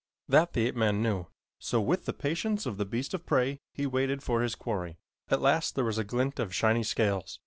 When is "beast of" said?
2.85-3.23